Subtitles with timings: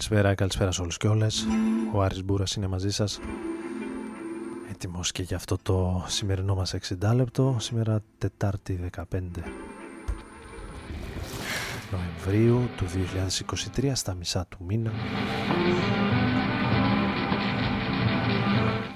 [0.00, 1.46] Καλησπέρα, καλησπέρα σε όλους και όλες.
[1.94, 3.20] Ο Άρης Μπούρας είναι μαζί σας.
[4.70, 7.56] Έτοιμος και για αυτό το σημερινό μας 60 λεπτό.
[7.58, 9.42] Σήμερα Τετάρτη 15
[11.90, 12.84] Νοεμβρίου του
[13.76, 14.92] 2023 στα μισά του μήνα.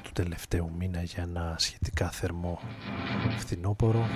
[0.02, 2.60] Του τελευταίου μήνα για ένα σχετικά θερμό
[3.38, 4.06] φθινόπορο.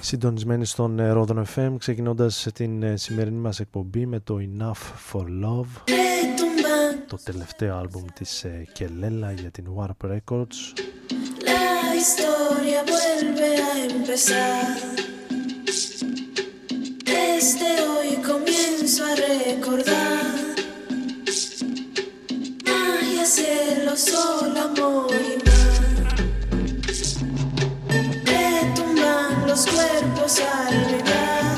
[0.00, 5.92] Συντονισμένοι στον Ρόδον FM ξεκινώντας την ε, σημερινή μας εκπομπή με το Enough for Love
[7.06, 10.58] το τελευταίο άλμπουμ της Κελέλα ε, για την Warp Records
[11.44, 14.66] La historia vuelve a empezar
[17.12, 20.24] Desde hoy comienzo a recordar
[22.68, 25.41] Magia, cielo, sol, amor y
[29.52, 31.51] los cuerpos al llegar.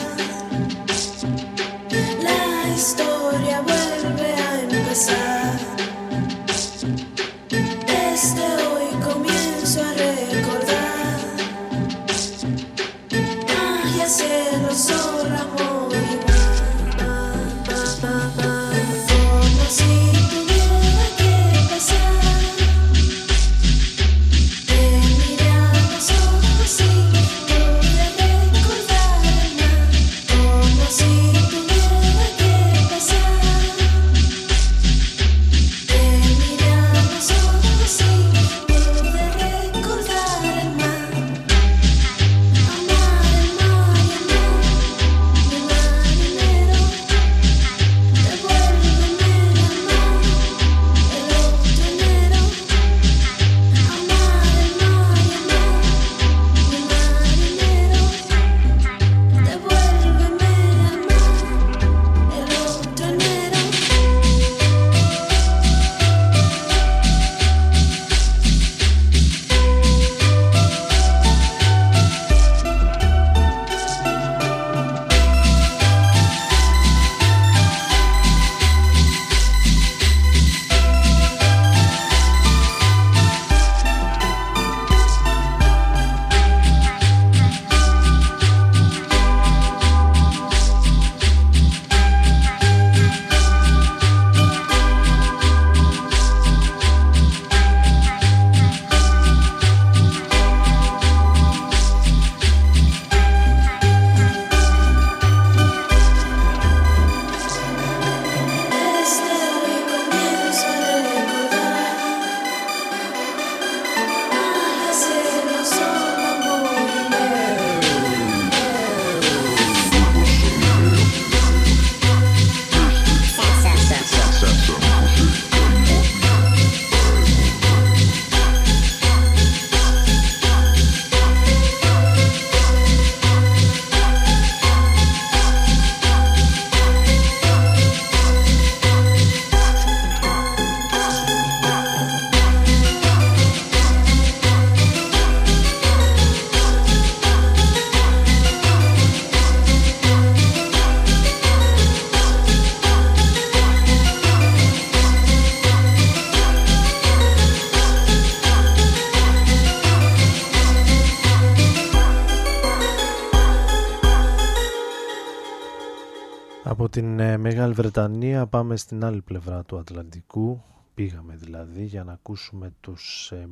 [167.75, 170.62] Βρετανία πάμε στην άλλη πλευρά του Ατλαντικού.
[170.94, 173.47] Πήγαμε δηλαδή για να ακούσουμε τους ε,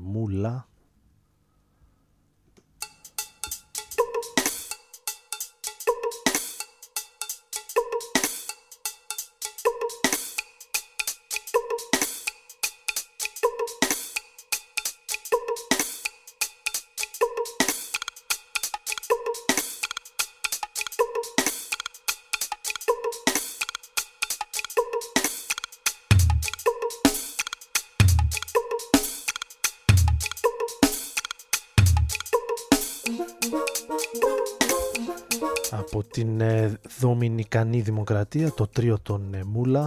[35.92, 39.86] Μούλα την ε, Δομινικανή Δημοκρατία, το τρίο των ε, Μούλα.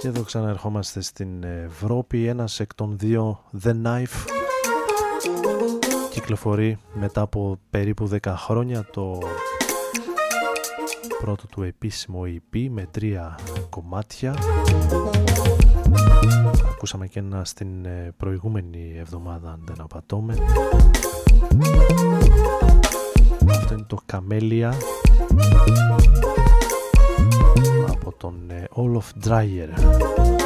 [0.00, 4.34] Και εδώ ξαναερχόμαστε στην Ευρώπη, ένας εκ των δύο The Knife
[6.10, 9.18] κυκλοφορεί μετά από περίπου 10 χρόνια το
[11.24, 13.38] πρώτο του επίσημο EP με τρία
[13.70, 14.34] κομμάτια.
[16.70, 20.34] Ακούσαμε και ένα στην ε, προηγούμενη εβδομάδα αν δεν απατώμε.
[23.50, 24.74] Αυτό είναι το Καμέλια
[27.88, 30.43] από τον ε, Olaf Dreyer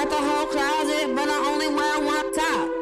[0.00, 2.79] Got the whole closet, but I only wear one my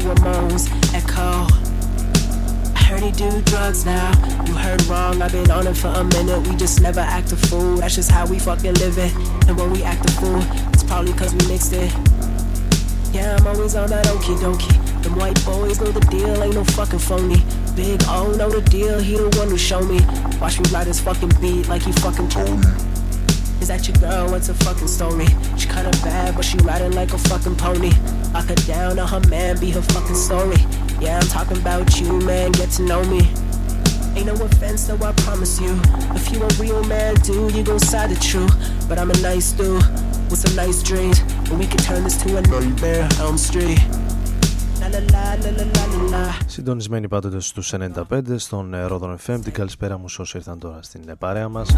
[0.00, 1.64] to echo
[2.94, 4.12] heard he do drugs now.
[4.44, 6.46] You heard wrong, I've been on it for a minute.
[6.46, 7.76] We just never act a fool.
[7.76, 9.12] That's just how we fucking live it.
[9.48, 10.40] And when we act a fool,
[10.72, 11.92] it's probably cause we mixed it.
[13.12, 15.02] Yeah, I'm always on that okie dokie.
[15.02, 17.42] Them white boys know the deal, ain't no fucking phony.
[17.74, 20.00] Big O know the deal, he the one who show me.
[20.40, 22.70] Watch me ride his fucking beat like he fucking told me.
[23.60, 24.30] Is that your girl?
[24.30, 25.26] What's a fucking story?
[25.56, 27.92] She kinda bad, but she riding like a fucking pony.
[28.33, 30.61] Lock her down, or her man be her fucking story.
[30.99, 32.51] Yeah, I'm talking about you, man.
[32.51, 33.21] Get to know me.
[34.15, 35.79] Ain't no offense, though, I promise you.
[36.15, 38.53] If you a real man, dude, you gon' side the truth.
[38.87, 39.83] But I'm a nice dude
[40.29, 41.19] with some nice dreams.
[41.49, 43.79] And we can turn this to a nightmare, Elm Street.
[46.45, 51.49] Συντονισμένοι πάντοτε στους 95 στον Rodon FM Την καλησπέρα μου όσοι ήρθαν τώρα στην παρέα
[51.49, 51.69] μας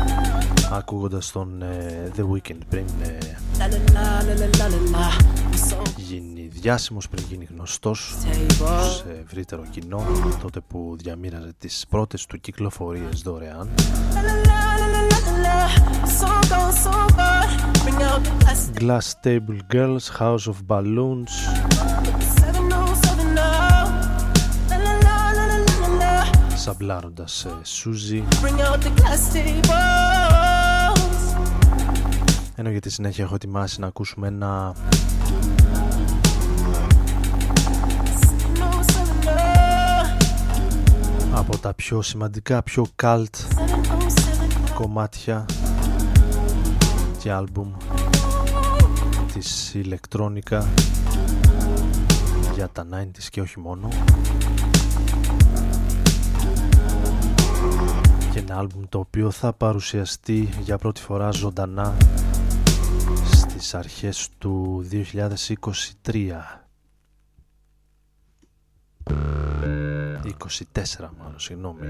[0.71, 1.63] Ακούγοντας τον
[2.17, 2.86] The Weeknd πριν
[5.94, 5.94] γίνει
[6.66, 8.14] διάσημος, πριν γίνει γνωστός
[8.96, 10.07] σε ευρύτερο κοινό
[10.42, 13.68] τότε που διαμήραζε τις πρώτες του κυκλοφορίες δωρεάν.
[18.81, 21.33] Glass Table Girls, House of Balloons.
[26.57, 28.24] Σαμπλάροντας Σούζι
[32.59, 34.74] ενώ για τη συνέχεια έχω ετοιμάσει να ακούσουμε ένα
[41.38, 43.25] από τα πιο σημαντικά, πιο cult
[44.75, 45.46] κομμάτια
[47.18, 47.72] και άλμπουμ
[49.33, 50.68] της ηλεκτρόνικα
[52.55, 53.88] για τα 90's και όχι μόνο.
[58.33, 61.96] Και ένα άλμπουμ το οποίο θα παρουσιαστεί για πρώτη φορά ζωντανά
[63.33, 66.31] στις αρχές του 2023
[70.24, 71.87] 24 μάλλον, συγγνώμη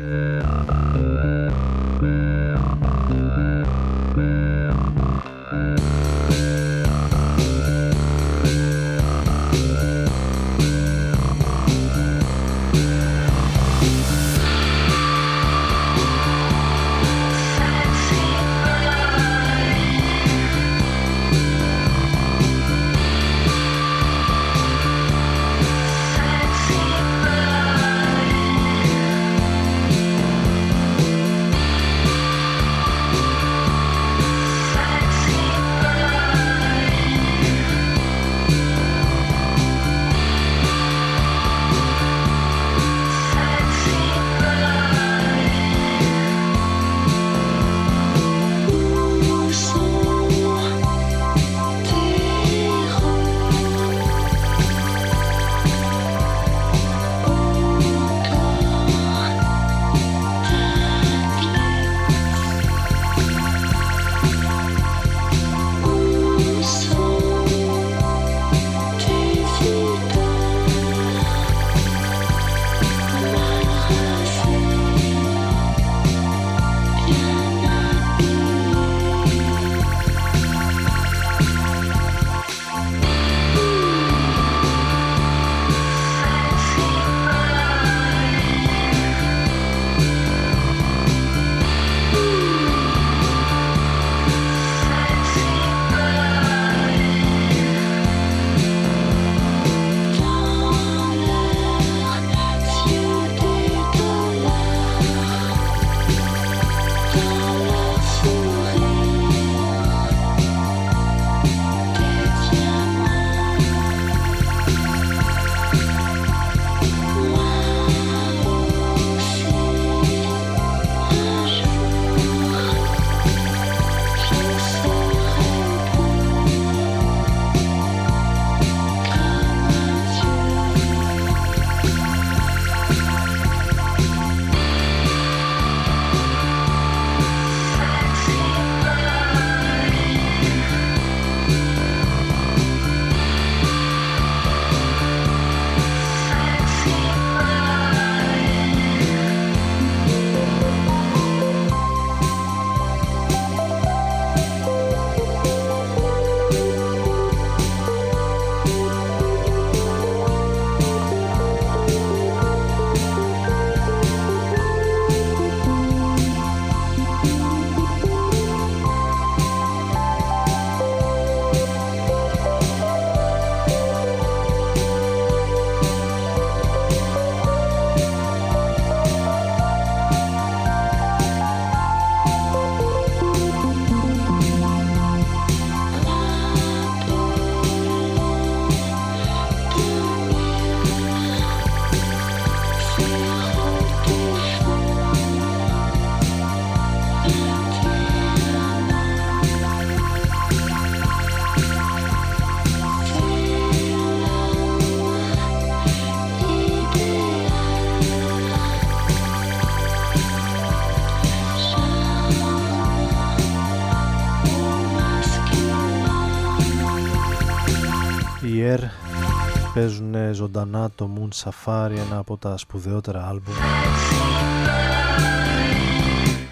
[219.87, 223.55] παίζουν ζωντανά το Moon Safari ένα από τα σπουδαιότερα άλμπουμ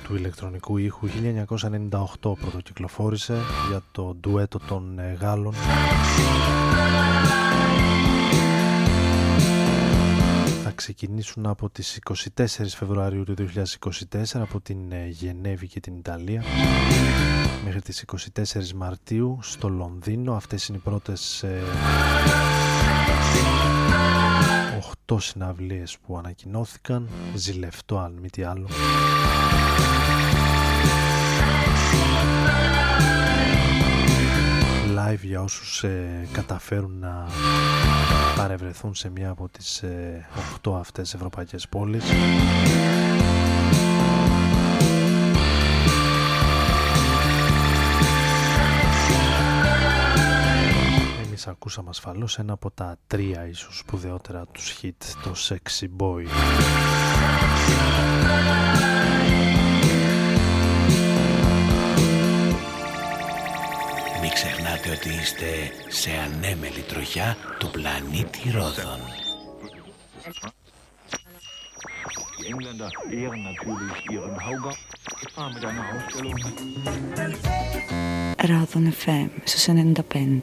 [0.05, 1.09] του ηλεκτρονικού ήχου.
[1.09, 5.55] 1998 πρωτοκυκλοφόρησε για το ντουέτο των ε, Γάλλων.
[10.65, 11.99] Θα ξεκινήσουν από τις
[12.37, 13.35] 24 Φεβρουαρίου του
[14.13, 16.43] 2024 από την ε, Γενέβη και την Ιταλία
[17.65, 18.05] μέχρι τις
[18.43, 20.35] 24 Μαρτίου στο Λονδίνο.
[20.35, 21.45] Αυτές είναι οι πρώτες
[25.07, 27.09] 8 ε, συναυλίες που ανακοινώθηκαν.
[27.35, 28.69] Ζηλευτό αν μη τι άλλο.
[34.97, 37.27] Live για όσους ε, καταφέρουν να
[38.37, 40.27] παρευρεθούν σε μια από τις ε,
[40.63, 42.05] 8 αυτές ευρωπαϊκές πόλεις
[51.47, 56.25] Εμείς ακούσαμε ασφαλώς ένα από τα τρία ίσως σπουδαιότερα τους hit, το Sexy Boy
[64.33, 65.47] ξεχνάτε ότι είστε
[65.89, 69.01] σε ανέμελη τροχιά του πλανήτη Ρόδων.
[78.37, 79.67] Ρόδων FM στους
[80.11, 80.39] 95.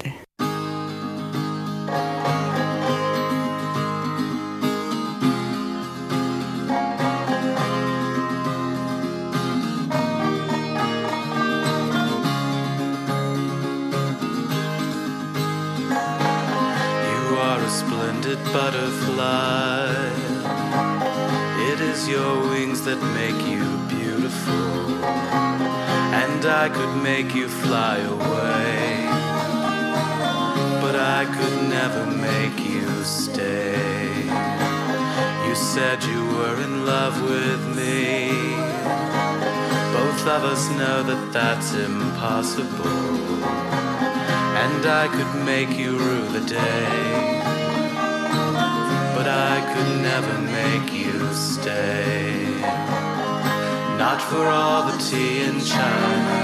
[18.53, 20.11] Butterfly.
[21.71, 25.05] It is your wings that make you beautiful,
[26.23, 29.07] and I could make you fly away,
[30.81, 34.25] but I could never make you stay.
[35.47, 38.31] You said you were in love with me.
[39.97, 43.45] Both of us know that that's impossible,
[44.65, 47.50] and I could make you rue the day
[49.31, 52.51] I could never make you stay.
[53.97, 56.37] Not for all the tea in China.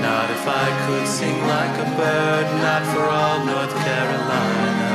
[0.00, 4.92] Not if I could sing like a bird, not for all North Carolina.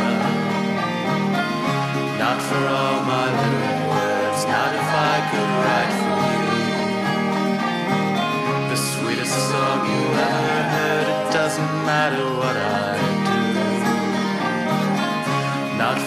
[2.18, 6.64] Not for all my lyric words, not if I could write for you.
[8.72, 12.89] The sweetest song you ever heard, it doesn't matter what I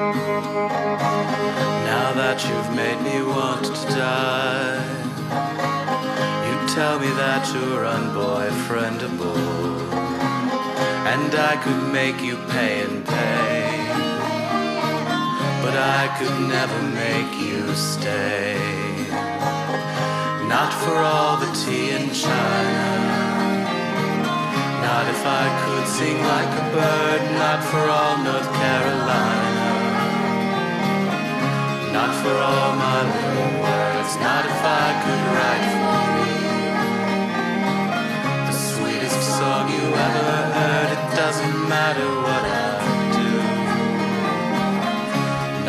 [0.00, 0.16] Now
[2.16, 4.80] that you've made me want to die
[6.48, 9.36] you tell me that you're unboyfriendable.
[11.04, 13.76] And I could make you pay and pay
[15.60, 18.56] But I could never make you stay.
[20.48, 22.88] Not for all the tea in China
[24.80, 29.59] Not if I could sing like a bird Not for all North Carolina
[31.96, 36.40] Not for all my little words Not if I could write for you
[39.40, 40.88] song you ever heard.
[40.96, 42.70] It doesn't matter what I
[43.16, 43.30] do.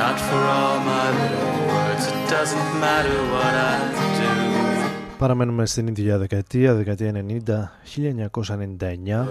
[0.01, 2.03] Not for all my little words.
[2.11, 3.77] It doesn't matter what I
[4.19, 4.31] do.
[5.17, 7.71] Παραμένουμε στην ίδια δεκαετία, δεκαετία 90,
[8.45, 9.27] 1999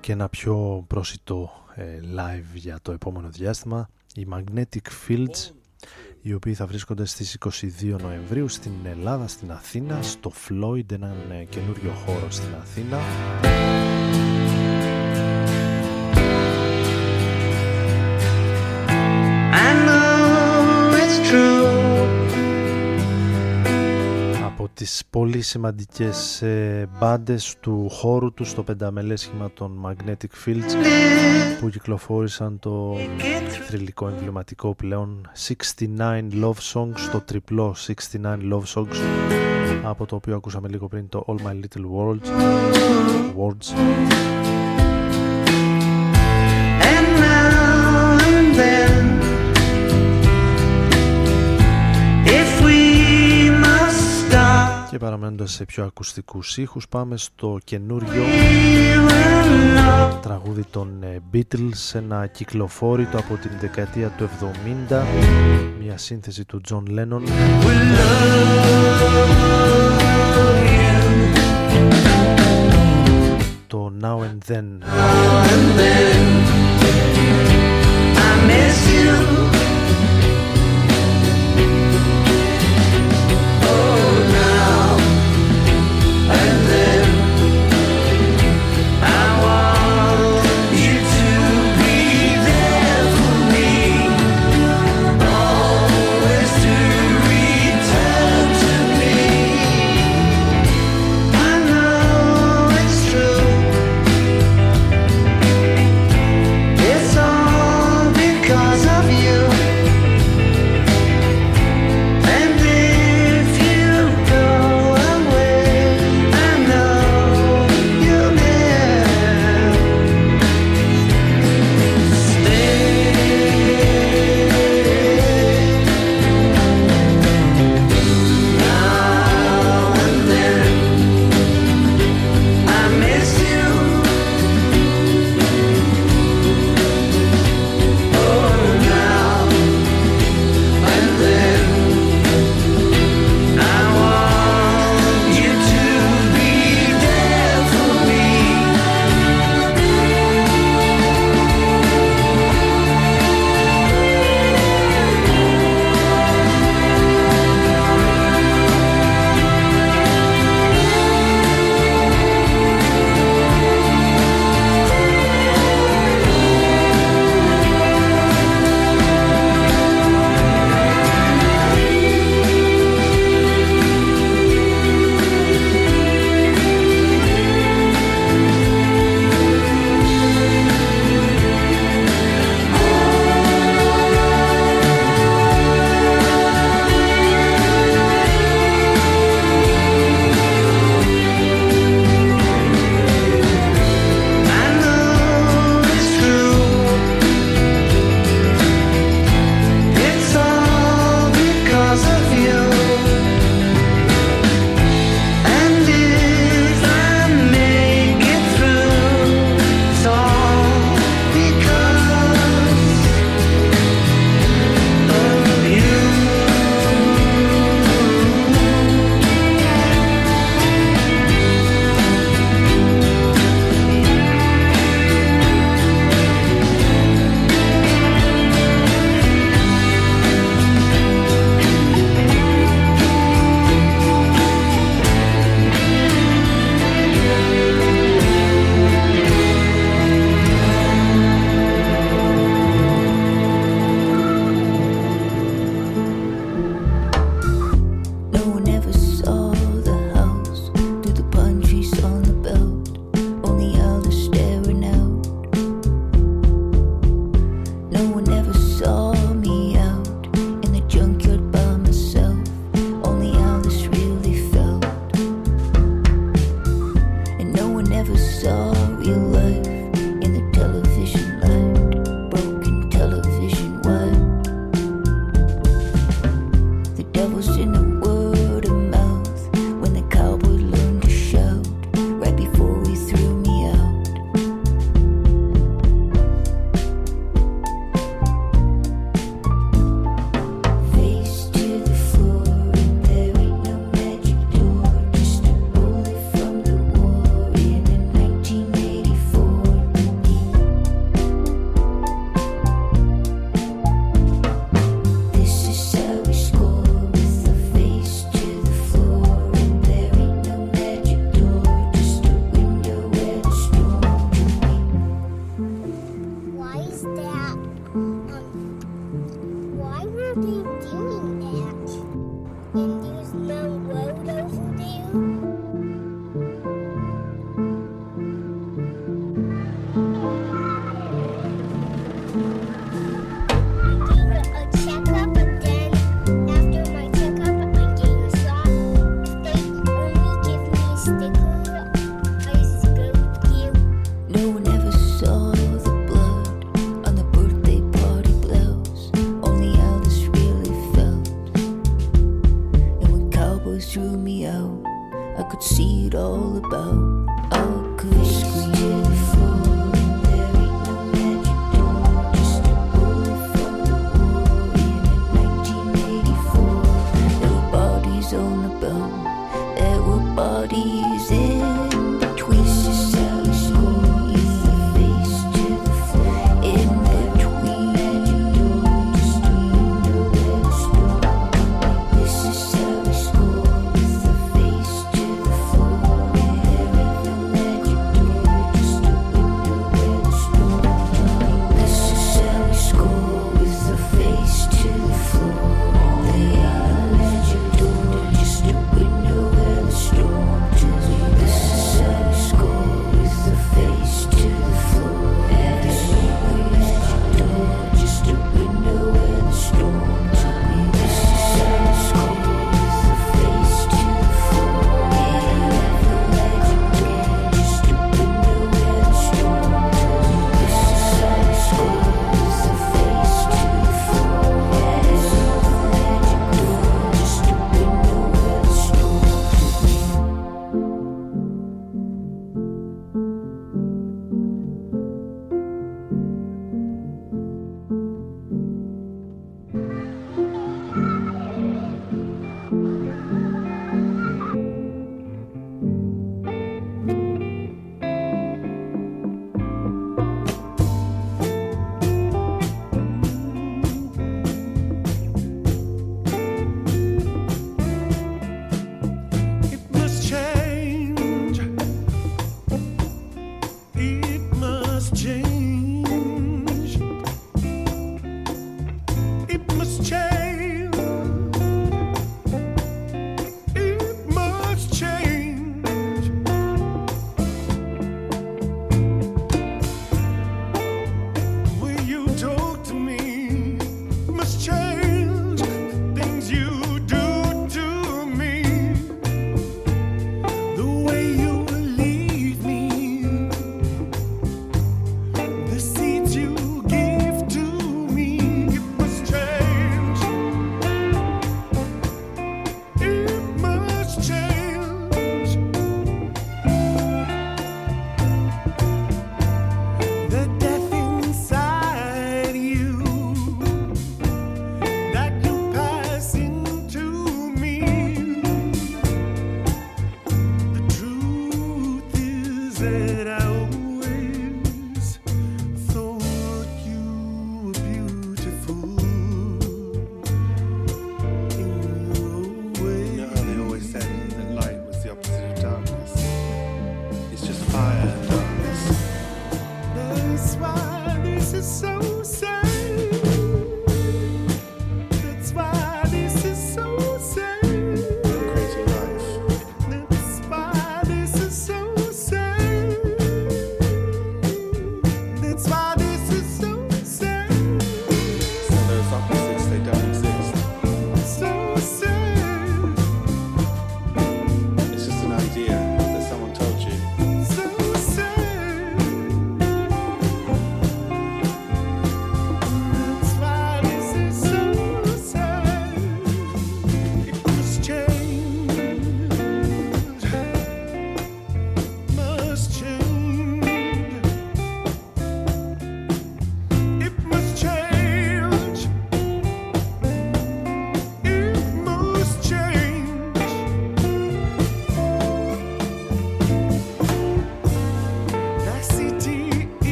[0.00, 1.67] και ένα πιο πρόσιτο ε,
[2.16, 5.50] live για το επόμενο διάστημα η Magnetic Fields
[6.22, 7.38] οι οποίοι θα βρίσκονται στις
[7.82, 12.98] 22 Νοεμβρίου στην Ελλάδα, στην Αθήνα, στο Floyd, έναν ε, καινούριο χώρο στην Αθήνα.
[19.52, 21.57] I know it's true
[24.74, 30.74] τις πολύ σημαντικές ε, μπάντες του χώρου τους στο πενταμελές σχήμα των Magnetic Fields
[31.60, 32.96] που κυκλοφόρησαν το
[33.66, 35.30] θρηλυκό εμβληματικό πλέον
[35.88, 38.96] 69 Love Songs, το τριπλό 69 Love Songs
[39.84, 42.28] από το οποίο ακούσαμε λίγο πριν το All My Little Worlds,
[43.38, 43.72] Words.
[46.90, 49.17] And now and then
[54.96, 58.22] παραμένοντας σε πιο ακουστικούς ήχους πάμε στο καινούριο
[60.22, 64.28] τραγούδι των ε, Beatles ένα κυκλοφόρητο από την δεκαετία του
[64.90, 65.02] 70
[65.80, 67.22] μια σύνθεση του John Lennon
[73.66, 76.20] το Now and Then, Now and then.
[78.26, 79.37] I miss you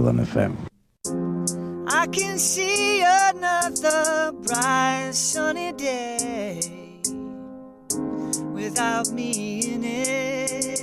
[0.00, 0.54] Northern FM.
[1.88, 6.60] I can see another bright sunny day
[8.52, 10.78] without me in it.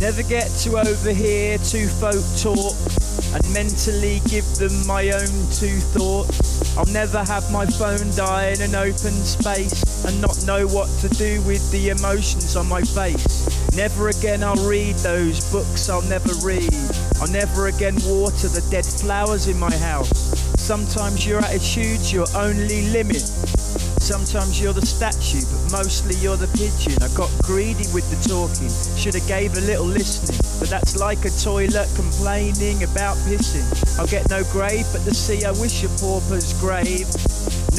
[0.00, 2.93] Never get to overhear two folk talk
[3.34, 6.76] and mentally give them my own two thoughts.
[6.78, 11.08] I'll never have my phone die in an open space and not know what to
[11.08, 13.74] do with the emotions on my face.
[13.76, 16.72] Never again I'll read those books I'll never read.
[17.20, 20.10] I'll never again water the dead flowers in my house.
[20.60, 23.22] Sometimes your attitude's your only limit.
[24.04, 26.92] Sometimes you're the statue, but mostly you're the pigeon.
[27.00, 28.68] I got greedy with the talking,
[29.00, 30.36] should have gave a little listening.
[30.60, 33.64] But that's like a toilet complaining about pissing.
[33.98, 37.08] I'll get no grave, but the sea I wish a pauper's grave.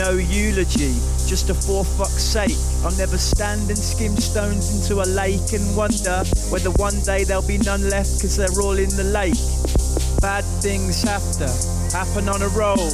[0.02, 0.98] No eulogy,
[1.30, 2.58] just a for fuck's sake.
[2.82, 7.46] I'll never stand and skim stones into a lake and wonder whether one day there'll
[7.46, 9.38] be none left because they're all in the lake.
[10.26, 11.46] Bad things have to
[11.94, 12.90] happen on a roll.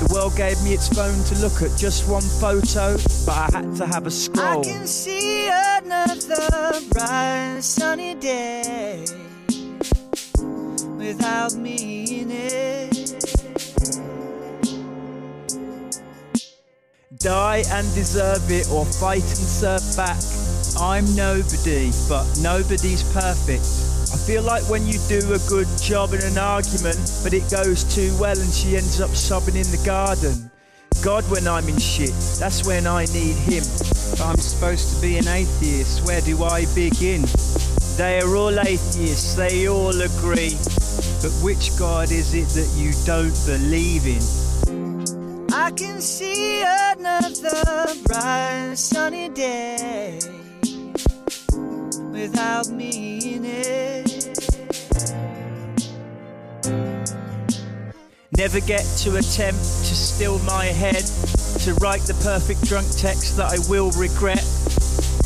[0.00, 3.76] The world gave me its phone to look at just one photo, but I had
[3.76, 4.60] to have a scroll.
[4.60, 9.04] I can see another bright sunny day
[10.96, 12.80] without me in it.
[17.18, 20.22] Die and deserve it, or fight and serve back.
[20.78, 23.89] I'm nobody, but nobody's perfect.
[24.12, 27.84] I feel like when you do a good job in an argument, but it goes
[27.84, 30.50] too well and she ends up sobbing in the garden.
[31.02, 33.64] God, when I'm in shit, that's when I need Him.
[34.20, 37.24] I'm supposed to be an atheist, where do I begin?
[37.96, 40.56] They are all atheists, they all agree.
[41.22, 44.22] But which God is it that you don't believe in?
[45.52, 50.18] I can see another bright sunny day
[52.10, 53.79] without me in it.
[58.40, 61.04] Never get to attempt to still my head,
[61.60, 64.42] to write the perfect drunk text that I will regret.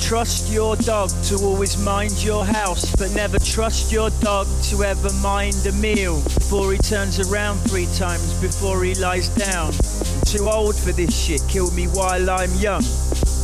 [0.01, 5.12] Trust your dog to always mind your house, but never trust your dog to ever
[5.23, 9.69] mind a meal before he turns around three times before he lies down.
[9.71, 12.83] I'm too old for this shit, kill me while I'm young.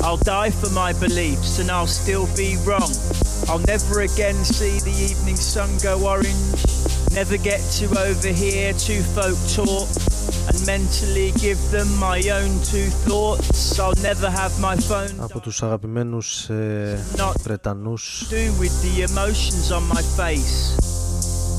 [0.02, 2.90] I'll die for my beliefs and I'll still be wrong.
[3.48, 6.79] I'll never again see the evening sun go orange.
[7.12, 9.88] Never get to overhear two folk talk
[10.48, 13.78] and mentally give them my own two thoughts.
[13.80, 15.20] I'll never have my phone.
[15.20, 17.06] Από τους αγαπημένους ε,
[17.42, 20.78] Βρετανούς do with the emotions on my face.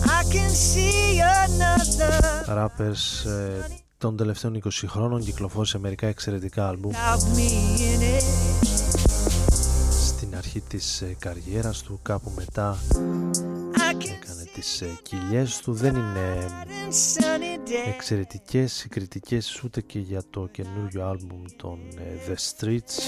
[0.06, 6.92] I can see another rappers ε, των τελευταίων 20 χρόνων κυκλοφόρησε μερικά εξαιρετικά άλμπουμ
[9.92, 12.78] στην αρχή της ε, καριέρας του κάπου μετά
[14.00, 14.31] έκανε
[14.62, 16.46] τις ε, κοιλιές του δεν είναι
[17.88, 23.00] εξαιρετικές οι κριτικές ούτε και για το καινούριο άλμπουμ των ε, The Streets.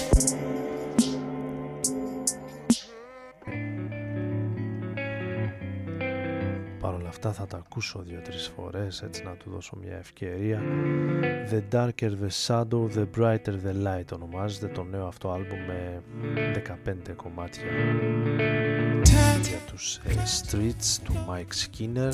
[6.80, 10.62] Παρ' όλα αυτά θα τα ακούσω δύο-τρεις φορές έτσι να του δώσω μια ευκαιρία.
[11.50, 16.02] The Darker the Shadow, The Brighter the Light ονομάζεται το νέο αυτό άλμπουμ με
[17.08, 17.64] 15 κομμάτια
[19.48, 22.12] για τους ε, Streets του Mike Skinner.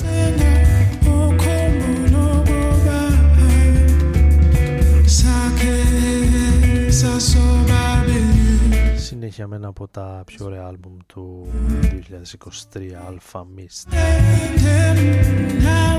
[8.95, 11.47] Συνέχεια με ένα από τα πιο ωραία άλμπουμ του
[12.73, 13.93] 2023 Alpha Mist.
[15.63, 15.91] Now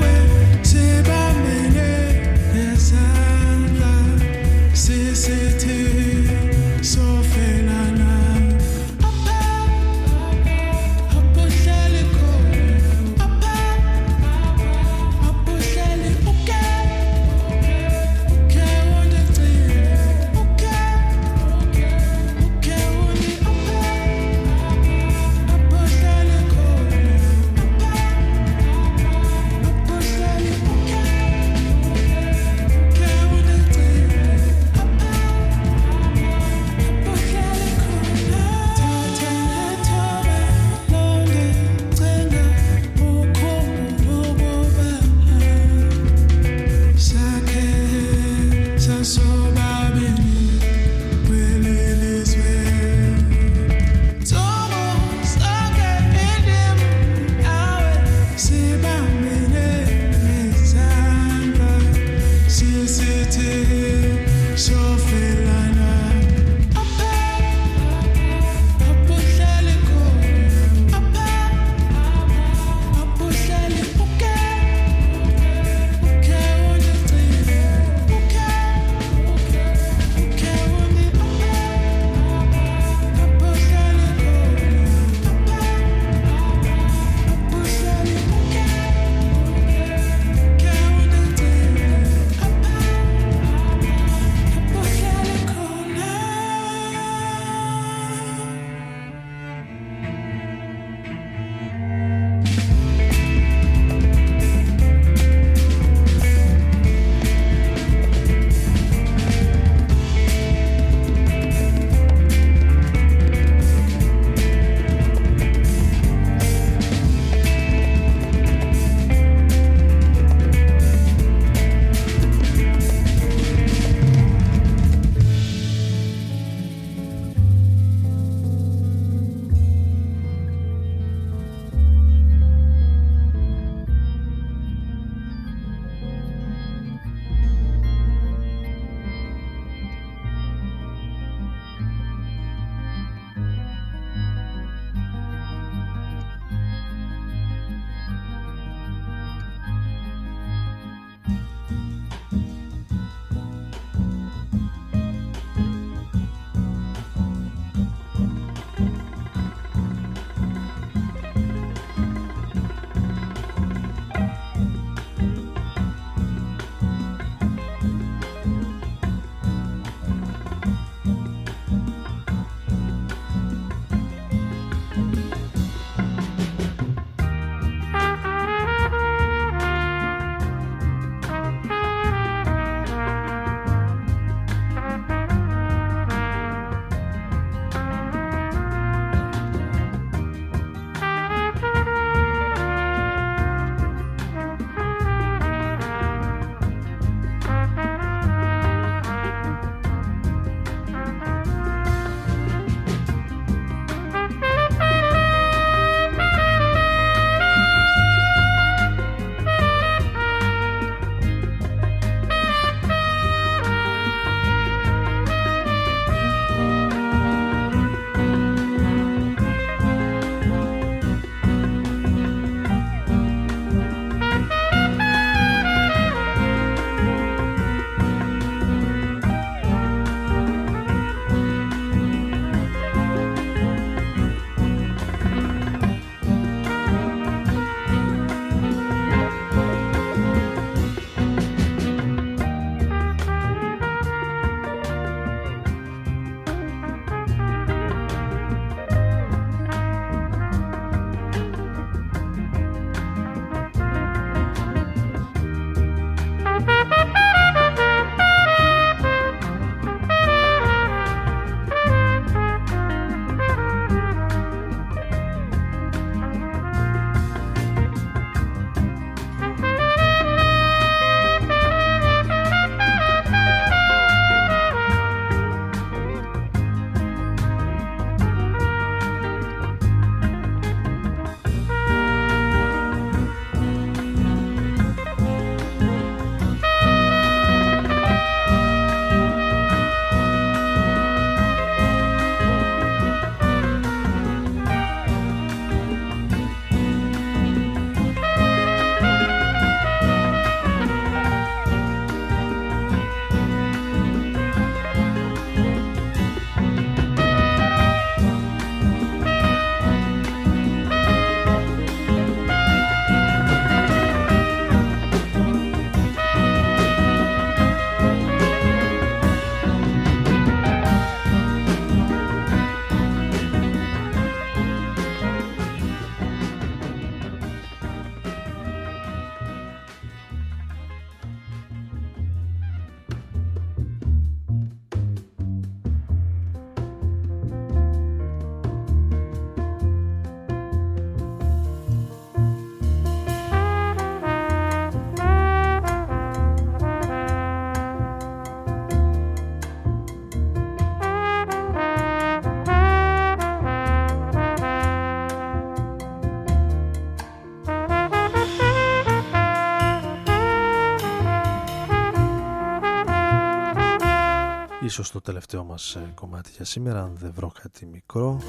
[364.93, 368.41] ίσως το τελευταίο μας ε, κομμάτι για σήμερα αν δεν βρω κάτι μικρό.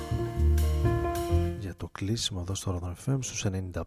[1.59, 3.81] Για το κλείσιμο εδώ στο Rodon FM στους 95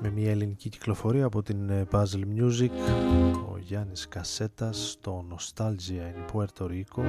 [0.00, 2.70] με μια ελληνική κυκλοφορία από την ε, Puzzle Music
[3.52, 7.02] ο Γιάννης Κασέτας στο Nostalgia in Puerto Rico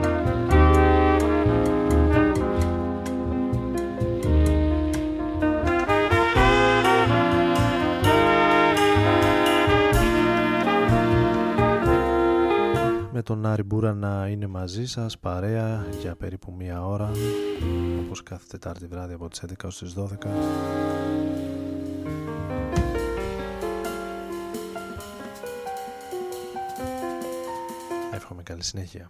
[13.18, 17.12] με τον Άρη Μπούρα να είναι μαζί σας παρέα για περίπου μία ώρα
[18.00, 20.04] όπως κάθε Τετάρτη βράδυ από τις 11 ως τις 12
[28.14, 29.10] Εύχομαι καλή συνέχεια